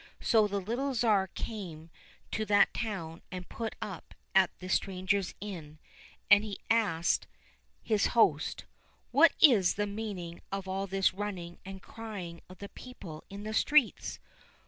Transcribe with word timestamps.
So 0.19 0.47
the 0.47 0.59
little 0.59 0.95
Tsar 0.95 1.27
came 1.27 1.91
to 2.31 2.43
that 2.45 2.73
town 2.73 3.21
and 3.31 3.47
put 3.47 3.75
up 3.83 4.15
at 4.33 4.49
the 4.57 4.67
stranger's 4.67 5.35
inn, 5.39 5.77
and 6.27 6.43
he 6.43 6.57
asked 6.71 7.27
his 7.83 8.07
host," 8.17 8.65
What 9.11 9.33
is 9.39 9.75
the 9.75 9.85
meaning 9.85 10.41
of 10.51 10.67
all 10.67 10.87
this 10.87 11.13
running 11.13 11.59
and 11.63 11.83
crying 11.83 12.41
of 12.49 12.57
the 12.57 12.69
people 12.69 13.23
in 13.29 13.43
the 13.43 13.53
streets 13.53 14.17